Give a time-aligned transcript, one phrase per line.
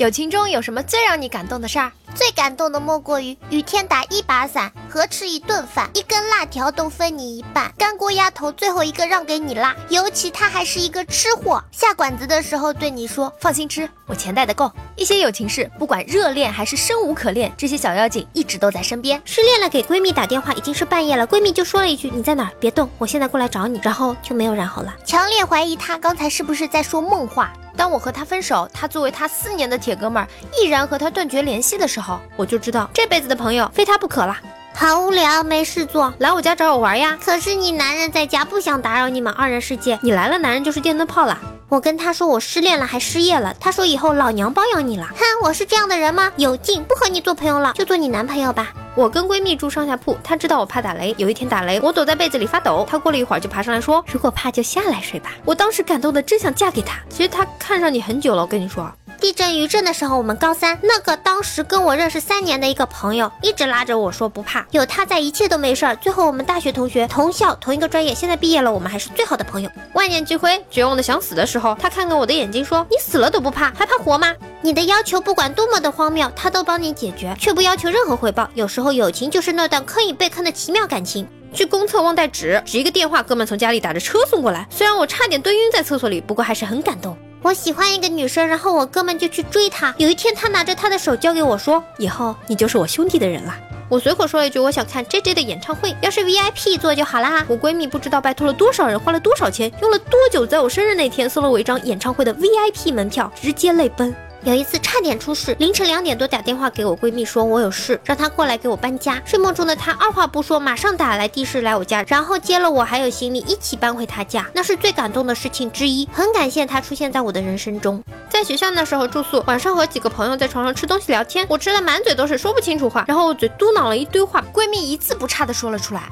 [0.00, 1.92] 友情中有什么最让你感动的事儿？
[2.14, 9.76] 最感动的莫过于雨天打一把伞，合吃一顿饭，一根辣条都分你一半，干锅鸭头最后一个让给你啦。
[9.90, 19.20] 尤其他还是一个吃货，下馆子的时候对你说：“放心吃，我钱带的够。”一些友情事，不管热恋还是生无可恋，这些小妖精一直都在身边。
[19.26, 22.50] 失恋了，给闺蜜打电话，已经是半夜了，闺蜜就说了一句：“你在哪儿？
[22.58, 24.96] 别动，我现在过来找你。”然后就没有然后了。
[25.04, 27.52] 强烈怀疑他刚才是不是在说梦话。
[27.80, 34.36] 当我和他分手，他作为他四年的铁哥们儿，毅然和他断绝联系的时候，我就知道这辈子的朋友非他不可了。
[34.74, 37.18] 好无聊，没事做，来我家找我玩呀。
[37.24, 39.98] 可是你男人在家，不想打扰你们二人世界。
[40.02, 41.38] 你来了，男人就是电灯泡了。
[41.70, 43.54] 我跟他说我失恋了，还失业了。
[43.60, 45.08] 他说以后老娘包养你了。
[45.14, 46.32] 哼，我是这样的人吗？
[46.34, 48.72] 有劲，不和你做朋友了，就做你男朋友吧。
[48.96, 51.14] 我跟闺蜜住上下铺，她知道我怕打雷。
[51.16, 56.98] 有一天打雷，我躲在被子里发抖，她过了一会儿就爬上来说：“如果怕就下来睡吧。”我当时感动的真想嫁给他。
[57.08, 58.92] 其实他看上你很久了，我跟你说。
[59.20, 65.94] 地震余震的时候，我们高三，那个当时跟我认识三年的一个朋友，一直拉着我说不怕，有他在，一切都没事儿。
[65.96, 69.70] 最后我们大学同学，同校同一个专业，现在毕业了，我们还是最好的朋友。
[69.92, 78.48] 万念俱灰，绝望的想死的时候，他看看我的眼睛说：“你死了都不怕，还怕活吗？”你的要求不管多么的荒谬，他都帮你解决，却不要求任何回报。
[78.54, 81.28] 有时候友情就是那段坑与被坑的奇妙感情。
[81.52, 84.66] 去公厕忘带纸，只一个电话，哥们从家里打着车送过来。
[84.70, 87.16] 虽然我差点蹲晕在厕所里，不过还是很感动。
[87.42, 89.94] 我喜欢一个女生，然后我哥们就去追她。
[89.96, 93.56] 有一天，他拿着她的手交给我，说：“以后你就是我兄弟的人了。”
[93.88, 104.14] 我随口说了一句：“我想看 J J 的演唱会，要是 V I P 座就好啦。”我闺蜜不知道拜托了多少人，花了多少钱，用了多久，在我生日那天送了我一张演唱会的 V I P 门票，直接泪奔。
[104.42, 109.20] 有一次差点出事，凌晨两点多打电话给我闺蜜说，我有事，让她过来给我搬家。
[109.26, 116.08] 睡梦中的她二话不说，马上打来的士来我家，然后接了我还有行李一起搬回她家，那是最感动的事情之一。
[116.10, 118.02] 很感谢她出现在我的人生中。
[118.30, 126.08] 在学校那时候住宿，晚上和几个朋友在床上吃东西聊天，我吃的满嘴都是说不清楚话，然后我嘴嘟囔了一堆话，闺蜜一字不差的说了出来。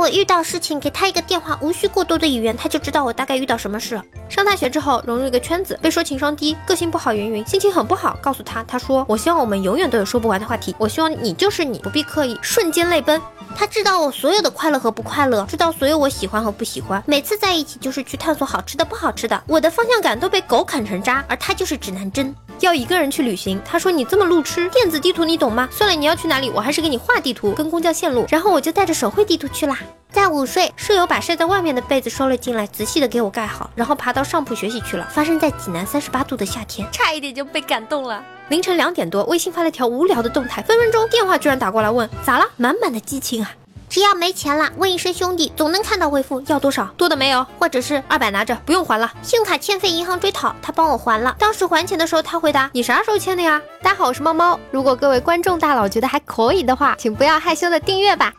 [0.00, 4.00] 我遇到事情，给他一个电话，无需过多的语言，他就知道我大概遇到什么事。
[4.30, 8.16] 上大学之后，融入一个圈子，被说情商低，个性不好，云云，心情很不好。
[8.22, 12.38] 告诉他，他说我希望我们永远都有说不完的话题，我希望你就是你，不必刻意。
[12.40, 13.20] 瞬间泪奔。
[13.54, 17.02] 他知道我所有的快乐和不快乐，知道所有我喜欢和不喜欢。
[17.06, 22.34] 每次在一起就是去探索好吃的不好吃的，我的方向感都被狗啃成渣，而他就是指南针。
[22.60, 25.68] 要一个人去旅行，他说你这么路痴，电子地图你懂吗？
[25.70, 29.78] 算了，你要去哪里，我还是给你画地图跟公交线路，然后我就带着手绘地图去啦。
[30.12, 35.08] 在午睡，舍友把晒在外面的被子收了进来，仔细的给我盖好，然后爬到上铺学习去了。
[35.10, 38.22] 发生在济南三十八度的夏天，差一点就被感动了。
[38.48, 43.52] 凌晨两点多，微信发了条无聊的动态，分分钟电话居然打过来问咋了，满满的激情啊！
[43.90, 46.40] 只要没钱了，问一声兄弟，总能看到回复。
[46.46, 46.84] 要多少？
[46.96, 49.12] 多的没有，或者是二百拿着，不用还了。
[49.20, 51.34] 信用卡欠费，银行追讨，他帮我还了。
[51.40, 53.60] 当时还钱的时候，他回答：你啥时候欠的呀？
[53.82, 54.60] 大家好，我是猫猫。
[54.70, 58.32] 如果各位观众大佬觉得还可以的话，请不要害羞的订阅吧。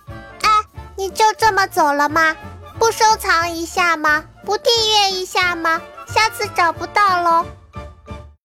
[0.43, 0.49] 哎，
[0.95, 2.33] 你就这么走了吗？
[2.79, 4.23] 不收藏一下吗？
[4.45, 5.81] 不订阅一下吗？
[6.07, 7.45] 下次找不到喽。